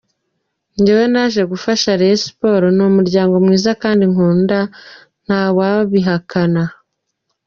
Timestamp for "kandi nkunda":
3.83-4.59